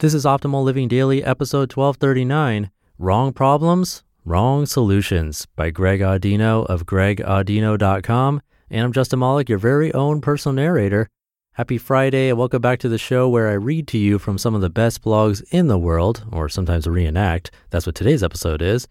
This 0.00 0.14
is 0.14 0.24
Optimal 0.24 0.62
Living 0.62 0.86
Daily, 0.86 1.24
episode 1.24 1.74
1239 1.74 2.70
Wrong 3.00 3.32
Problems, 3.32 4.04
Wrong 4.24 4.64
Solutions 4.64 5.46
by 5.56 5.70
Greg 5.70 5.98
Audino 5.98 6.64
of 6.66 6.86
gregaudino.com. 6.86 8.40
And 8.70 8.84
I'm 8.84 8.92
Justin 8.92 9.18
Malik, 9.18 9.48
your 9.48 9.58
very 9.58 9.92
own 9.92 10.20
personal 10.20 10.54
narrator. 10.54 11.08
Happy 11.54 11.78
Friday, 11.78 12.28
and 12.28 12.38
welcome 12.38 12.62
back 12.62 12.78
to 12.78 12.88
the 12.88 12.96
show 12.96 13.28
where 13.28 13.48
I 13.48 13.54
read 13.54 13.88
to 13.88 13.98
you 13.98 14.20
from 14.20 14.38
some 14.38 14.54
of 14.54 14.60
the 14.60 14.70
best 14.70 15.02
blogs 15.02 15.42
in 15.50 15.66
the 15.66 15.76
world, 15.76 16.24
or 16.30 16.48
sometimes 16.48 16.86
reenact. 16.86 17.50
That's 17.70 17.84
what 17.84 17.96
today's 17.96 18.22
episode 18.22 18.62
is. 18.62 18.86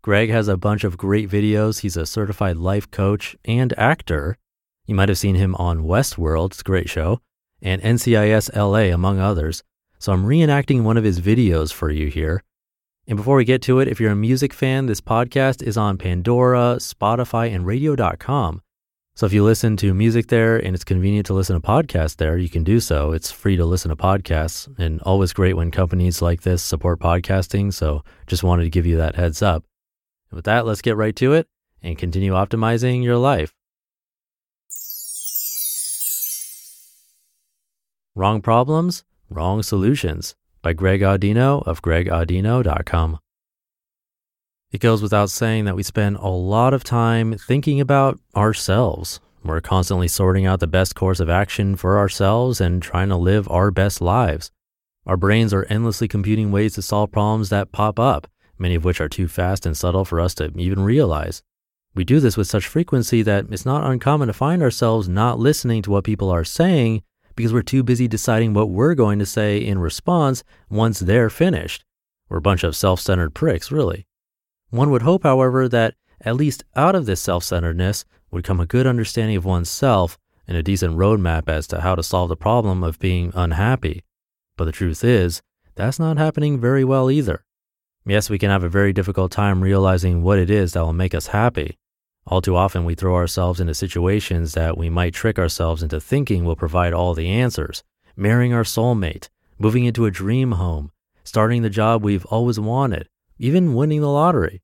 Greg 0.00 0.30
has 0.30 0.48
a 0.48 0.56
bunch 0.56 0.84
of 0.84 0.96
great 0.96 1.28
videos. 1.28 1.80
He's 1.80 1.98
a 1.98 2.06
certified 2.06 2.56
life 2.56 2.90
coach 2.90 3.36
and 3.44 3.78
actor. 3.78 4.38
You 4.86 4.94
might 4.94 5.10
have 5.10 5.18
seen 5.18 5.34
him 5.34 5.54
on 5.56 5.84
Westworld, 5.84 6.52
it's 6.52 6.62
a 6.62 6.64
great 6.64 6.88
show, 6.88 7.20
and 7.60 7.82
NCIS 7.82 8.56
LA, 8.56 8.94
among 8.94 9.18
others. 9.20 9.62
So 9.98 10.12
I'm 10.12 10.26
reenacting 10.26 10.82
one 10.82 10.96
of 10.96 11.04
his 11.04 11.20
videos 11.20 11.72
for 11.72 11.90
you 11.90 12.08
here. 12.08 12.42
And 13.08 13.16
before 13.16 13.36
we 13.36 13.44
get 13.44 13.62
to 13.62 13.78
it, 13.80 13.88
if 13.88 14.00
you're 14.00 14.12
a 14.12 14.16
music 14.16 14.52
fan, 14.52 14.86
this 14.86 15.00
podcast 15.00 15.62
is 15.62 15.76
on 15.76 15.96
Pandora, 15.96 16.76
Spotify, 16.78 17.54
and 17.54 17.64
radio.com. 17.64 18.62
So 19.14 19.24
if 19.24 19.32
you 19.32 19.44
listen 19.44 19.78
to 19.78 19.94
music 19.94 20.26
there 20.26 20.58
and 20.58 20.74
it's 20.74 20.84
convenient 20.84 21.26
to 21.28 21.34
listen 21.34 21.58
to 21.58 21.66
podcasts 21.66 22.16
there, 22.16 22.36
you 22.36 22.50
can 22.50 22.64
do 22.64 22.80
so. 22.80 23.12
It's 23.12 23.30
free 23.30 23.56
to 23.56 23.64
listen 23.64 23.88
to 23.88 23.96
podcasts 23.96 24.68
and 24.78 25.00
always 25.02 25.32
great 25.32 25.56
when 25.56 25.70
companies 25.70 26.20
like 26.20 26.42
this 26.42 26.62
support 26.62 27.00
podcasting. 27.00 27.72
So 27.72 28.04
just 28.26 28.42
wanted 28.42 28.64
to 28.64 28.70
give 28.70 28.84
you 28.84 28.98
that 28.98 29.14
heads 29.14 29.40
up. 29.40 29.64
And 30.30 30.36
with 30.36 30.44
that, 30.44 30.66
let's 30.66 30.82
get 30.82 30.96
right 30.96 31.16
to 31.16 31.32
it 31.32 31.48
and 31.82 31.96
continue 31.96 32.32
optimizing 32.32 33.02
your 33.02 33.16
life. 33.16 33.54
Wrong 38.14 38.42
problems, 38.42 39.04
Wrong 39.28 39.62
Solutions 39.62 40.34
by 40.62 40.72
Greg 40.72 41.00
Audino 41.00 41.66
of 41.66 41.82
gregaudino.com. 41.82 43.18
It 44.72 44.80
goes 44.80 45.02
without 45.02 45.30
saying 45.30 45.64
that 45.64 45.76
we 45.76 45.82
spend 45.82 46.16
a 46.16 46.28
lot 46.28 46.74
of 46.74 46.84
time 46.84 47.36
thinking 47.38 47.80
about 47.80 48.18
ourselves. 48.34 49.20
We're 49.44 49.60
constantly 49.60 50.08
sorting 50.08 50.44
out 50.44 50.60
the 50.60 50.66
best 50.66 50.94
course 50.94 51.20
of 51.20 51.30
action 51.30 51.76
for 51.76 51.98
ourselves 51.98 52.60
and 52.60 52.82
trying 52.82 53.08
to 53.08 53.16
live 53.16 53.48
our 53.48 53.70
best 53.70 54.00
lives. 54.00 54.50
Our 55.06 55.16
brains 55.16 55.54
are 55.54 55.66
endlessly 55.70 56.08
computing 56.08 56.50
ways 56.50 56.74
to 56.74 56.82
solve 56.82 57.12
problems 57.12 57.48
that 57.50 57.70
pop 57.70 58.00
up, 58.00 58.26
many 58.58 58.74
of 58.74 58.84
which 58.84 59.00
are 59.00 59.08
too 59.08 59.28
fast 59.28 59.64
and 59.64 59.76
subtle 59.76 60.04
for 60.04 60.20
us 60.20 60.34
to 60.34 60.50
even 60.56 60.80
realize. 60.80 61.42
We 61.94 62.04
do 62.04 62.20
this 62.20 62.36
with 62.36 62.48
such 62.48 62.66
frequency 62.66 63.22
that 63.22 63.46
it's 63.50 63.64
not 63.64 63.88
uncommon 63.88 64.26
to 64.26 64.34
find 64.34 64.62
ourselves 64.62 65.08
not 65.08 65.38
listening 65.38 65.82
to 65.82 65.90
what 65.90 66.04
people 66.04 66.28
are 66.28 66.44
saying 66.44 67.02
because 67.36 67.52
we're 67.52 67.62
too 67.62 67.82
busy 67.82 68.08
deciding 68.08 68.54
what 68.54 68.70
we're 68.70 68.94
going 68.94 69.18
to 69.18 69.26
say 69.26 69.58
in 69.58 69.78
response 69.78 70.42
once 70.68 70.98
they're 70.98 71.30
finished. 71.30 71.84
We're 72.28 72.38
a 72.38 72.42
bunch 72.42 72.64
of 72.64 72.74
self 72.74 73.00
centered 73.00 73.34
pricks, 73.34 73.70
really. 73.70 74.06
One 74.70 74.90
would 74.90 75.02
hope, 75.02 75.22
however, 75.22 75.68
that 75.68 75.94
at 76.20 76.34
least 76.34 76.64
out 76.74 76.94
of 76.94 77.06
this 77.06 77.20
self 77.20 77.44
centeredness 77.44 78.04
would 78.30 78.44
come 78.44 78.58
a 78.58 78.66
good 78.66 78.86
understanding 78.86 79.36
of 79.36 79.44
oneself 79.44 80.18
and 80.48 80.56
a 80.56 80.62
decent 80.62 80.96
roadmap 80.96 81.48
as 81.48 81.66
to 81.68 81.80
how 81.80 81.94
to 81.94 82.02
solve 82.02 82.28
the 82.28 82.36
problem 82.36 82.82
of 82.82 82.98
being 82.98 83.32
unhappy. 83.34 84.02
But 84.56 84.64
the 84.64 84.72
truth 84.72 85.04
is, 85.04 85.42
that's 85.74 85.98
not 85.98 86.16
happening 86.16 86.58
very 86.58 86.84
well 86.84 87.10
either. 87.10 87.44
Yes, 88.06 88.30
we 88.30 88.38
can 88.38 88.50
have 88.50 88.62
a 88.62 88.68
very 88.68 88.92
difficult 88.92 89.32
time 89.32 89.60
realizing 89.62 90.22
what 90.22 90.38
it 90.38 90.48
is 90.48 90.72
that 90.72 90.84
will 90.84 90.92
make 90.92 91.14
us 91.14 91.28
happy, 91.28 91.76
all 92.26 92.42
too 92.42 92.56
often, 92.56 92.84
we 92.84 92.96
throw 92.96 93.14
ourselves 93.14 93.60
into 93.60 93.74
situations 93.74 94.54
that 94.54 94.76
we 94.76 94.90
might 94.90 95.14
trick 95.14 95.38
ourselves 95.38 95.82
into 95.82 96.00
thinking 96.00 96.44
will 96.44 96.56
provide 96.56 96.92
all 96.92 97.14
the 97.14 97.28
answers. 97.28 97.84
Marrying 98.16 98.52
our 98.52 98.64
soulmate, 98.64 99.28
moving 99.58 99.84
into 99.84 100.06
a 100.06 100.10
dream 100.10 100.52
home, 100.52 100.90
starting 101.22 101.62
the 101.62 101.70
job 101.70 102.02
we've 102.02 102.24
always 102.26 102.58
wanted, 102.58 103.08
even 103.38 103.74
winning 103.74 104.00
the 104.00 104.08
lottery. 104.08 104.62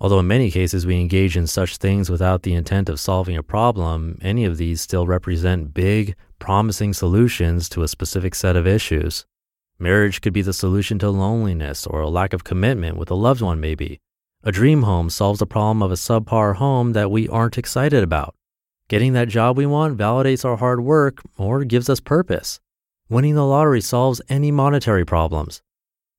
Although 0.00 0.20
in 0.20 0.26
many 0.26 0.50
cases 0.50 0.86
we 0.86 1.00
engage 1.00 1.36
in 1.36 1.46
such 1.46 1.76
things 1.76 2.08
without 2.08 2.42
the 2.42 2.54
intent 2.54 2.88
of 2.88 3.00
solving 3.00 3.36
a 3.36 3.42
problem, 3.42 4.18
any 4.22 4.44
of 4.44 4.56
these 4.56 4.80
still 4.80 5.06
represent 5.06 5.74
big, 5.74 6.14
promising 6.38 6.92
solutions 6.92 7.68
to 7.70 7.82
a 7.82 7.88
specific 7.88 8.34
set 8.34 8.56
of 8.56 8.66
issues. 8.66 9.26
Marriage 9.78 10.20
could 10.20 10.32
be 10.32 10.42
the 10.42 10.52
solution 10.52 10.98
to 11.00 11.10
loneliness 11.10 11.86
or 11.86 12.00
a 12.00 12.08
lack 12.08 12.32
of 12.32 12.44
commitment 12.44 12.96
with 12.96 13.10
a 13.10 13.14
loved 13.14 13.40
one, 13.40 13.60
maybe. 13.60 14.00
A 14.46 14.52
dream 14.52 14.82
home 14.82 15.08
solves 15.08 15.38
the 15.38 15.46
problem 15.46 15.82
of 15.82 15.90
a 15.90 15.94
subpar 15.94 16.56
home 16.56 16.92
that 16.92 17.10
we 17.10 17.26
aren't 17.30 17.56
excited 17.56 18.02
about. 18.02 18.34
Getting 18.88 19.14
that 19.14 19.30
job 19.30 19.56
we 19.56 19.64
want 19.64 19.96
validates 19.96 20.44
our 20.44 20.58
hard 20.58 20.82
work 20.82 21.22
or 21.38 21.64
gives 21.64 21.88
us 21.88 21.98
purpose. 21.98 22.60
Winning 23.08 23.36
the 23.36 23.46
lottery 23.46 23.80
solves 23.80 24.20
any 24.28 24.50
monetary 24.50 25.06
problems. 25.06 25.62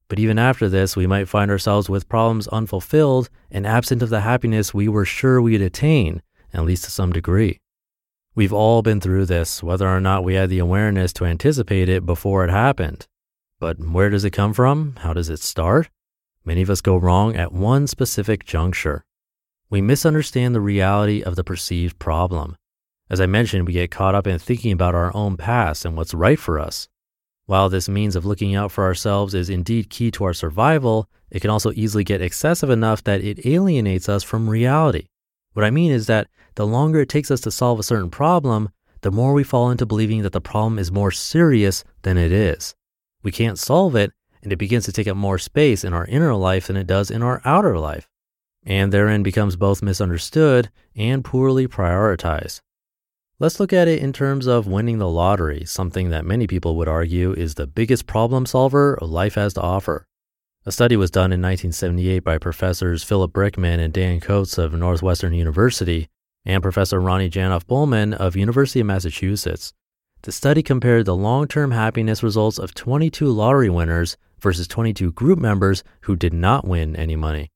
But 0.07 0.17
even 0.17 0.39
after 0.39 0.67
this, 0.67 0.95
we 0.95 1.05
might 1.05 1.29
find 1.29 1.51
ourselves 1.51 1.87
with 1.87 2.09
problems 2.09 2.47
unfulfilled 2.47 3.29
and 3.51 3.67
absent 3.67 4.01
of 4.01 4.09
the 4.09 4.21
happiness 4.21 4.73
we 4.73 4.87
were 4.87 5.05
sure 5.05 5.39
we'd 5.39 5.61
attain, 5.61 6.23
at 6.51 6.65
least 6.65 6.85
to 6.85 6.91
some 6.91 7.13
degree. 7.13 7.59
We've 8.33 8.53
all 8.53 8.81
been 8.81 9.01
through 9.01 9.27
this, 9.27 9.61
whether 9.61 9.87
or 9.87 10.01
not 10.01 10.23
we 10.23 10.33
had 10.33 10.49
the 10.49 10.57
awareness 10.57 11.13
to 11.13 11.25
anticipate 11.25 11.89
it 11.89 12.07
before 12.07 12.43
it 12.43 12.49
happened. 12.49 13.05
But 13.59 13.77
where 13.77 14.09
does 14.09 14.25
it 14.25 14.31
come 14.31 14.53
from? 14.53 14.95
How 15.01 15.13
does 15.13 15.29
it 15.29 15.41
start? 15.41 15.89
Many 16.45 16.61
of 16.61 16.69
us 16.69 16.81
go 16.81 16.95
wrong 16.95 17.35
at 17.35 17.51
one 17.51 17.88
specific 17.88 18.45
juncture. 18.45 19.03
We 19.72 19.81
misunderstand 19.81 20.53
the 20.53 20.61
reality 20.61 21.23
of 21.23 21.35
the 21.35 21.44
perceived 21.44 21.97
problem. 21.97 22.56
As 23.09 23.19
I 23.19 23.25
mentioned, 23.25 23.66
we 23.66 23.73
get 23.73 23.89
caught 23.89 24.13
up 24.13 24.28
in 24.28 24.38
thinking 24.38 24.72
about 24.72 24.94
our 24.94 25.16
own 25.16 25.38
past 25.38 25.85
and 25.85 25.97
what's 25.97 26.13
right 26.13 26.38
for 26.38 26.59
us. 26.59 26.88
While 27.47 27.69
this 27.69 27.89
means 27.89 28.16
of 28.16 28.25
looking 28.25 28.55
out 28.55 28.72
for 28.72 28.84
ourselves 28.84 29.34
is 29.34 29.50
indeed 29.50 29.89
key 29.89 30.11
to 30.11 30.23
our 30.23 30.34
survival, 30.34 31.09
it 31.31 31.39
can 31.39 31.50
also 31.50 31.72
easily 31.73 32.03
get 32.03 32.22
excessive 32.22 32.69
enough 32.69 33.03
that 33.03 33.23
it 33.23 33.45
alienates 33.45 34.07
us 34.07 34.23
from 34.23 34.50
reality. 34.50 35.07
What 35.53 35.66
I 35.66 35.72
mean 35.72 35.91
is 35.91 36.05
that 36.07 36.28
the 36.55 36.67
longer 36.67 37.01
it 37.01 37.09
takes 37.09 37.31
us 37.31 37.41
to 37.41 37.51
solve 37.51 37.79
a 37.79 37.84
certain 37.84 38.09
problem, 38.11 38.69
the 39.01 39.11
more 39.11 39.34
we 39.34 39.44
fall 39.44 39.72
into 39.72 39.85
believing 39.85 40.22
that 40.22 40.31
the 40.31 40.41
problem 40.41 40.78
is 40.78 40.91
more 40.91 41.11
serious 41.11 41.84
than 42.03 42.17
it 42.17 42.31
is. 42.31 42.75
We 43.23 43.31
can't 43.31 43.59
solve 43.59 43.95
it, 43.95 44.11
and 44.45 44.53
it 44.53 44.57
begins 44.57 44.85
to 44.85 44.94
take 44.94 45.07
up 45.07 45.17
more 45.17 45.39
space 45.39 45.83
in 45.83 45.91
our 45.91 46.06
inner 46.06 46.35
life 46.35 46.67
than 46.67 46.78
it 46.78 46.88
does 46.88 47.11
in 47.11 47.23
our 47.23 47.41
outer 47.44 47.78
life, 47.78 48.07
and 48.63 48.94
therein 48.94 49.23
becomes 49.23 49.56
both 49.56 49.81
misunderstood 49.81 50.69
and 50.95 51.25
poorly 51.25 51.67
prioritized. 51.67 52.61
Let's 53.39 53.59
look 53.59 53.73
at 53.73 53.89
it 53.89 54.00
in 54.00 54.13
terms 54.13 54.45
of 54.45 54.67
winning 54.67 55.00
the 55.00 55.09
lottery, 55.09 55.66
something 55.66 56.09
that 56.11 56.23
many 56.23 56.47
people 56.47 56.78
would 56.78 56.88
argue 56.88 57.34
is 57.34 57.55
the 57.55 57.67
biggest 57.67 58.05
problem 58.05 58.45
solver 58.45 58.97
life 59.01 59.35
has 59.35 59.55
to 59.55 59.61
offer. 59.61 60.07
A 60.66 60.72
study 60.72 60.95
was 60.95 61.11
done 61.11 61.34
in 61.34 61.41
1978 61.41 62.19
by 62.19 62.38
professors 62.38 63.03
Philip 63.03 63.34
Brickman 63.34 63.79
and 63.79 63.91
Dan 63.91 64.19
Coates 64.19 64.57
of 64.57 64.73
Northwestern 64.73 65.34
University 65.34 66.07
and 66.45 66.63
Professor 66.63 67.01
Ronnie 67.01 67.29
Janoff 67.29 67.66
Bulman 67.66 68.13
of 68.13 68.35
University 68.35 68.79
of 68.79 68.85
Massachusetts. 68.85 69.73
The 70.22 70.31
study 70.31 70.63
compared 70.63 71.05
the 71.05 71.16
long-term 71.16 71.72
happiness 71.72 72.23
results 72.23 72.57
of 72.57 72.73
22 72.73 73.28
lottery 73.29 73.69
winners 73.69 74.17
versus 74.40 74.68
22 74.68 75.12
group 75.12 75.40
members 75.40 75.84
who 76.01 76.16
did 76.16 76.34
not 76.34 76.68
win 76.68 76.96
any 76.96 77.16
money. 77.16 77.51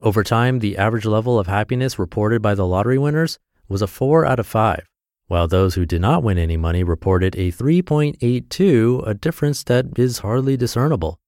Over 0.00 0.22
time, 0.22 0.58
the 0.58 0.76
average 0.76 1.06
level 1.06 1.38
of 1.38 1.46
happiness 1.46 1.98
reported 1.98 2.42
by 2.42 2.54
the 2.54 2.66
lottery 2.66 2.98
winners 2.98 3.38
was 3.68 3.82
a 3.82 3.86
4 3.86 4.26
out 4.26 4.38
of 4.38 4.46
5, 4.46 4.86
while 5.26 5.48
those 5.48 5.74
who 5.74 5.86
did 5.86 6.00
not 6.00 6.22
win 6.22 6.38
any 6.38 6.56
money 6.56 6.84
reported 6.84 7.34
a 7.36 7.50
3.82, 7.50 9.06
a 9.06 9.14
difference 9.14 9.64
that 9.64 9.98
is 9.98 10.18
hardly 10.18 10.56
discernible. 10.56 11.18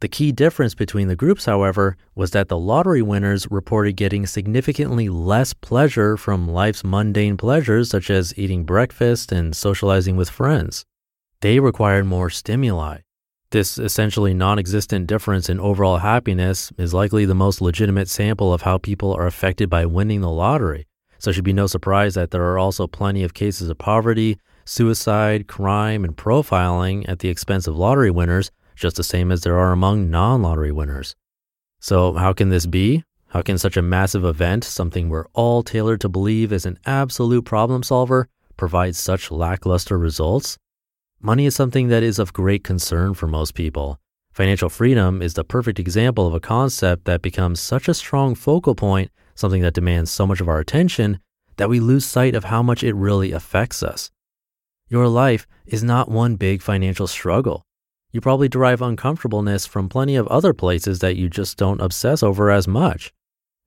The 0.00 0.08
key 0.08 0.32
difference 0.32 0.74
between 0.74 1.08
the 1.08 1.16
groups, 1.16 1.44
however, 1.44 1.96
was 2.14 2.30
that 2.30 2.48
the 2.48 2.58
lottery 2.58 3.02
winners 3.02 3.46
reported 3.50 3.96
getting 3.96 4.26
significantly 4.26 5.10
less 5.10 5.52
pleasure 5.52 6.16
from 6.16 6.48
life's 6.48 6.82
mundane 6.82 7.36
pleasures, 7.36 7.90
such 7.90 8.08
as 8.08 8.32
eating 8.38 8.64
breakfast 8.64 9.30
and 9.30 9.54
socializing 9.54 10.16
with 10.16 10.30
friends. 10.30 10.86
They 11.42 11.60
required 11.60 12.06
more 12.06 12.30
stimuli, 12.30 13.00
this 13.50 13.78
essentially 13.78 14.32
non 14.32 14.58
existent 14.58 15.06
difference 15.06 15.48
in 15.48 15.58
overall 15.58 15.98
happiness 15.98 16.72
is 16.78 16.94
likely 16.94 17.24
the 17.24 17.34
most 17.34 17.60
legitimate 17.60 18.08
sample 18.08 18.52
of 18.52 18.62
how 18.62 18.78
people 18.78 19.12
are 19.12 19.26
affected 19.26 19.68
by 19.68 19.86
winning 19.86 20.20
the 20.20 20.30
lottery. 20.30 20.86
So 21.18 21.30
it 21.30 21.34
should 21.34 21.44
be 21.44 21.52
no 21.52 21.66
surprise 21.66 22.14
that 22.14 22.30
there 22.30 22.44
are 22.44 22.58
also 22.58 22.86
plenty 22.86 23.22
of 23.22 23.34
cases 23.34 23.68
of 23.68 23.76
poverty, 23.76 24.38
suicide, 24.64 25.48
crime, 25.48 26.04
and 26.04 26.16
profiling 26.16 27.06
at 27.08 27.18
the 27.18 27.28
expense 27.28 27.66
of 27.66 27.76
lottery 27.76 28.10
winners, 28.10 28.50
just 28.74 28.96
the 28.96 29.04
same 29.04 29.30
as 29.30 29.42
there 29.42 29.58
are 29.58 29.72
among 29.72 30.10
non 30.10 30.42
lottery 30.42 30.72
winners. 30.72 31.14
So, 31.80 32.14
how 32.14 32.32
can 32.32 32.50
this 32.50 32.66
be? 32.66 33.04
How 33.28 33.42
can 33.42 33.58
such 33.58 33.76
a 33.76 33.82
massive 33.82 34.24
event, 34.24 34.64
something 34.64 35.08
we're 35.08 35.28
all 35.34 35.62
tailored 35.62 36.00
to 36.00 36.08
believe 36.08 36.52
is 36.52 36.66
an 36.66 36.78
absolute 36.86 37.44
problem 37.44 37.82
solver, 37.82 38.28
provide 38.56 38.96
such 38.96 39.30
lackluster 39.30 39.98
results? 39.98 40.58
Money 41.22 41.44
is 41.44 41.54
something 41.54 41.88
that 41.88 42.02
is 42.02 42.18
of 42.18 42.32
great 42.32 42.64
concern 42.64 43.12
for 43.12 43.26
most 43.26 43.54
people. 43.54 44.00
Financial 44.32 44.70
freedom 44.70 45.20
is 45.20 45.34
the 45.34 45.44
perfect 45.44 45.78
example 45.78 46.26
of 46.26 46.32
a 46.32 46.40
concept 46.40 47.04
that 47.04 47.20
becomes 47.20 47.60
such 47.60 47.88
a 47.88 47.94
strong 47.94 48.34
focal 48.34 48.74
point, 48.74 49.10
something 49.34 49.60
that 49.60 49.74
demands 49.74 50.10
so 50.10 50.26
much 50.26 50.40
of 50.40 50.48
our 50.48 50.60
attention, 50.60 51.20
that 51.58 51.68
we 51.68 51.78
lose 51.78 52.06
sight 52.06 52.34
of 52.34 52.44
how 52.44 52.62
much 52.62 52.82
it 52.82 52.94
really 52.94 53.32
affects 53.32 53.82
us. 53.82 54.10
Your 54.88 55.08
life 55.08 55.46
is 55.66 55.84
not 55.84 56.10
one 56.10 56.36
big 56.36 56.62
financial 56.62 57.06
struggle. 57.06 57.66
You 58.12 58.22
probably 58.22 58.48
derive 58.48 58.80
uncomfortableness 58.80 59.66
from 59.66 59.90
plenty 59.90 60.16
of 60.16 60.26
other 60.28 60.54
places 60.54 61.00
that 61.00 61.16
you 61.16 61.28
just 61.28 61.58
don't 61.58 61.82
obsess 61.82 62.22
over 62.22 62.50
as 62.50 62.66
much. 62.66 63.12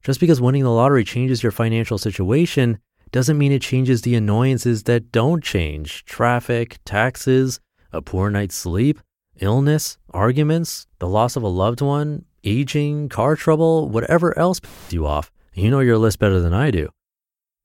Just 0.04 0.20
because 0.20 0.42
winning 0.42 0.64
the 0.64 0.72
lottery 0.72 1.04
changes 1.04 1.44
your 1.44 1.52
financial 1.52 2.00
situation 2.00 2.80
doesn't 3.14 3.38
mean 3.38 3.52
it 3.52 3.62
changes 3.62 4.02
the 4.02 4.16
annoyances 4.16 4.84
that 4.84 5.12
don't 5.12 5.44
change 5.44 6.04
traffic, 6.04 6.80
taxes, 6.84 7.60
a 7.92 8.02
poor 8.02 8.32
night's 8.32 8.56
sleep, 8.56 9.00
illness, 9.40 10.00
arguments, 10.10 10.88
the 10.98 11.08
loss 11.08 11.36
of 11.36 11.44
a 11.44 11.48
loved 11.48 11.80
one, 11.80 12.26
aging, 12.44 13.10
car 13.10 13.36
trouble, 13.36 13.88
whatever 13.88 14.38
else 14.38 14.60
pissed 14.60 14.92
you 14.92 15.06
off. 15.06 15.32
You 15.54 15.70
know 15.70 15.80
your 15.80 16.00
list 16.00 16.18
better 16.18 16.40
than 16.40 16.56
I 16.56 16.72
do. 16.72 16.90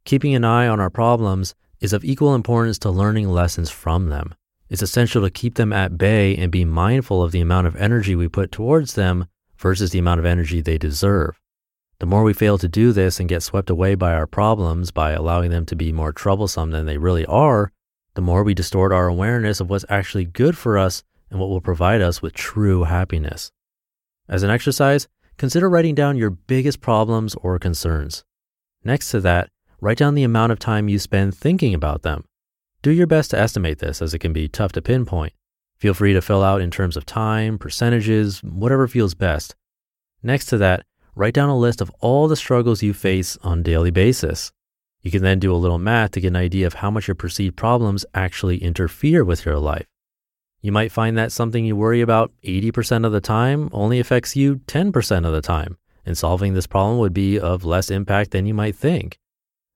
Keeping 0.04 0.34
an 0.34 0.44
eye 0.44 0.68
on 0.68 0.80
our 0.80 0.90
problems 0.90 1.54
is 1.80 1.94
of 1.94 2.04
equal 2.04 2.34
importance 2.34 2.78
to 2.80 2.90
learning 2.90 3.30
lessons 3.30 3.70
from 3.70 4.10
them. 4.10 4.34
It's 4.68 4.82
essential 4.82 5.22
to 5.22 5.30
keep 5.30 5.54
them 5.54 5.72
at 5.72 5.96
bay 5.96 6.36
and 6.36 6.52
be 6.52 6.66
mindful 6.66 7.22
of 7.22 7.32
the 7.32 7.40
amount 7.40 7.66
of 7.66 7.76
energy 7.76 8.14
we 8.14 8.28
put 8.28 8.52
towards 8.52 8.94
them 8.94 9.26
versus 9.56 9.92
the 9.92 9.98
amount 9.98 10.20
of 10.20 10.26
energy 10.26 10.60
they 10.60 10.76
deserve. 10.76 11.40
The 12.00 12.06
more 12.06 12.22
we 12.22 12.32
fail 12.32 12.58
to 12.58 12.68
do 12.68 12.92
this 12.92 13.18
and 13.18 13.28
get 13.28 13.42
swept 13.42 13.70
away 13.70 13.96
by 13.96 14.14
our 14.14 14.26
problems 14.26 14.92
by 14.92 15.12
allowing 15.12 15.50
them 15.50 15.66
to 15.66 15.74
be 15.74 15.92
more 15.92 16.12
troublesome 16.12 16.70
than 16.70 16.86
they 16.86 16.96
really 16.96 17.26
are, 17.26 17.72
the 18.14 18.22
more 18.22 18.44
we 18.44 18.54
distort 18.54 18.92
our 18.92 19.08
awareness 19.08 19.60
of 19.60 19.68
what's 19.68 19.84
actually 19.88 20.24
good 20.24 20.56
for 20.56 20.78
us 20.78 21.02
and 21.30 21.40
what 21.40 21.48
will 21.48 21.60
provide 21.60 22.00
us 22.00 22.22
with 22.22 22.32
true 22.34 22.84
happiness. 22.84 23.50
As 24.28 24.44
an 24.44 24.50
exercise, 24.50 25.08
consider 25.38 25.68
writing 25.68 25.96
down 25.96 26.16
your 26.16 26.30
biggest 26.30 26.80
problems 26.80 27.34
or 27.42 27.58
concerns. 27.58 28.24
Next 28.84 29.10
to 29.10 29.20
that, 29.20 29.50
write 29.80 29.98
down 29.98 30.14
the 30.14 30.24
amount 30.24 30.52
of 30.52 30.58
time 30.60 30.88
you 30.88 31.00
spend 31.00 31.34
thinking 31.34 31.74
about 31.74 32.02
them. 32.02 32.24
Do 32.80 32.92
your 32.92 33.08
best 33.08 33.32
to 33.32 33.38
estimate 33.38 33.80
this 33.80 34.00
as 34.00 34.14
it 34.14 34.20
can 34.20 34.32
be 34.32 34.46
tough 34.48 34.70
to 34.72 34.82
pinpoint. 34.82 35.32
Feel 35.78 35.94
free 35.94 36.12
to 36.12 36.22
fill 36.22 36.44
out 36.44 36.60
in 36.60 36.70
terms 36.70 36.96
of 36.96 37.06
time, 37.06 37.58
percentages, 37.58 38.42
whatever 38.42 38.86
feels 38.86 39.14
best. 39.14 39.56
Next 40.22 40.46
to 40.46 40.58
that, 40.58 40.84
write 41.18 41.34
down 41.34 41.48
a 41.48 41.58
list 41.58 41.80
of 41.80 41.90
all 41.98 42.28
the 42.28 42.36
struggles 42.36 42.80
you 42.80 42.94
face 42.94 43.36
on 43.42 43.58
a 43.58 43.62
daily 43.62 43.90
basis. 43.90 44.52
You 45.02 45.10
can 45.10 45.22
then 45.22 45.40
do 45.40 45.52
a 45.52 45.58
little 45.58 45.78
math 45.78 46.12
to 46.12 46.20
get 46.20 46.28
an 46.28 46.36
idea 46.36 46.64
of 46.64 46.74
how 46.74 46.92
much 46.92 47.08
your 47.08 47.16
perceived 47.16 47.56
problems 47.56 48.06
actually 48.14 48.62
interfere 48.62 49.24
with 49.24 49.44
your 49.44 49.58
life. 49.58 49.86
You 50.62 50.70
might 50.70 50.92
find 50.92 51.18
that 51.18 51.32
something 51.32 51.64
you 51.64 51.74
worry 51.74 52.02
about 52.02 52.30
80% 52.44 53.04
of 53.04 53.10
the 53.10 53.20
time 53.20 53.68
only 53.72 53.98
affects 53.98 54.36
you 54.36 54.60
10% 54.66 55.26
of 55.26 55.32
the 55.32 55.40
time, 55.40 55.76
and 56.06 56.16
solving 56.16 56.54
this 56.54 56.68
problem 56.68 56.98
would 56.98 57.14
be 57.14 57.38
of 57.38 57.64
less 57.64 57.90
impact 57.90 58.30
than 58.30 58.46
you 58.46 58.54
might 58.54 58.76
think. 58.76 59.18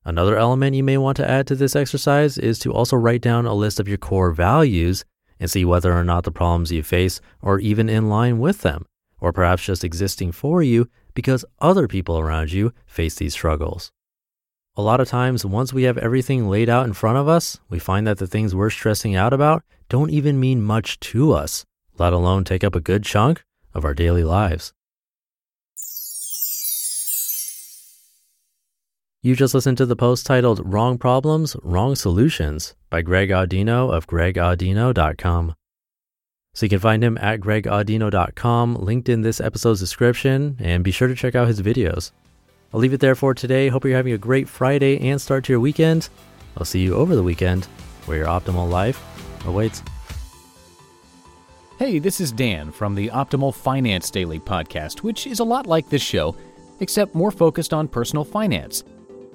Another 0.04 0.36
element 0.36 0.76
you 0.76 0.84
may 0.84 0.96
want 0.96 1.16
to 1.16 1.28
add 1.28 1.48
to 1.48 1.56
this 1.56 1.74
exercise 1.74 2.38
is 2.38 2.60
to 2.60 2.72
also 2.72 2.96
write 2.96 3.20
down 3.20 3.46
a 3.46 3.54
list 3.54 3.80
of 3.80 3.88
your 3.88 3.98
core 3.98 4.30
values 4.30 5.04
and 5.40 5.50
see 5.50 5.64
whether 5.64 5.92
or 5.92 6.04
not 6.04 6.22
the 6.22 6.30
problems 6.30 6.70
you 6.70 6.84
face 6.84 7.20
are 7.42 7.58
even 7.58 7.88
in 7.88 8.08
line 8.08 8.38
with 8.38 8.60
them, 8.60 8.86
or 9.20 9.32
perhaps 9.32 9.64
just 9.64 9.82
existing 9.82 10.30
for 10.30 10.62
you 10.62 10.88
because 11.14 11.44
other 11.61 11.88
people 11.88 12.19
around 12.19 12.53
you 12.53 12.73
face 12.87 13.14
these 13.14 13.35
struggles. 13.35 13.93
A 14.75 14.82
lot 14.82 15.00
of 15.00 15.09
times, 15.09 15.44
once 15.44 15.73
we 15.73 15.82
have 15.82 15.99
everything 15.99 16.49
laid 16.49 16.70
out 16.70 16.87
in 16.87 16.94
front 16.94 17.19
of 17.19 17.29
us, 17.29 17.61
we 17.69 17.79
find 17.79 18.06
that 18.06 18.19
the 18.19 18.26
things 18.26 18.55
we're 18.55 18.70
stressing 18.70 19.14
out 19.14 19.32
about 19.32 19.62
don't 19.91 20.11
even 20.11 20.41
mean 20.41 20.62
much 20.62 20.99
to 21.00 21.32
us, 21.32 21.67
let 21.99 22.14
alone 22.14 22.44
take 22.44 22.64
up 22.64 22.75
a 22.75 22.81
good 22.81 23.05
chunk 23.05 23.44
of 23.75 23.85
our 23.85 23.93
daily 23.93 24.25
lives. 24.25 24.73
You 29.25 29.37
just 29.37 29.55
listened 29.55 29.79
to 29.79 29.87
the 29.87 29.94
post 29.94 30.26
titled 30.26 30.61
Wrong 30.64 30.99
Problems, 30.99 31.55
Wrong 31.62 31.94
Solutions 31.94 32.75
by 32.91 33.03
Greg 33.03 33.29
Audino 33.29 33.88
of 33.93 34.09
gregaudino.com. 34.09 35.55
So 36.54 36.66
you 36.66 36.70
can 36.70 36.81
find 36.81 37.02
him 37.02 37.16
at 37.19 37.40
gregaudino.com, 37.40 38.75
linked 38.76 39.08
in 39.08 39.22
this 39.22 39.40
episode's 39.40 39.81
description, 39.81 40.56
and 40.60 40.84
be 40.84 40.90
sure 40.90 41.08
to 41.08 41.14
check 41.14 41.34
out 41.34 41.49
his 41.49 41.62
videos. 41.62 42.12
I'll 42.75 42.81
leave 42.81 42.93
it 42.93 43.00
there 43.00 43.14
for 43.14 43.32
today. 43.32 43.69
Hope 43.69 43.84
you're 43.84 43.96
having 43.96 44.12
a 44.12 44.19
great 44.19 44.49
Friday 44.49 45.08
and 45.08 45.20
start 45.20 45.44
to 45.44 45.52
your 45.52 45.60
weekend. 45.60 46.10
I'll 46.56 46.66
see 46.66 46.81
you 46.81 46.94
over 46.94 47.14
the 47.14 47.22
weekend 47.22 47.64
where 48.04 48.19
your 48.19 48.26
optimal 48.26 48.69
life 48.69 49.02
awaits. 49.46 49.82
Hey, 51.78 51.99
this 51.99 52.20
is 52.20 52.31
Dan 52.32 52.70
from 52.70 52.94
the 52.94 53.08
Optimal 53.08 53.54
Finance 53.54 54.10
Daily 54.10 54.38
podcast, 54.38 54.99
which 54.99 55.26
is 55.26 55.40
a 55.40 55.44
lot 55.44 55.66
like 55.66 55.88
this 55.88 56.02
show, 56.02 56.37
except 56.81 57.14
more 57.14 57.31
focused 57.31 57.72
on 57.72 57.88
personal 57.88 58.25
finance. 58.25 58.84